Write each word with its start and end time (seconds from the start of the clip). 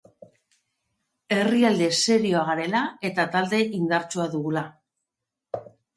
Herrialde 1.35 1.89
serioa 2.05 2.41
garela 2.47 2.81
eta 3.11 3.27
talde 3.37 3.61
indartsua 3.81 4.29
dugula. 4.37 4.65